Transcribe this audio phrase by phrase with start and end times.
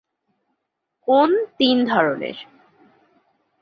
[1.07, 2.37] কোন্ তিন ধরনের।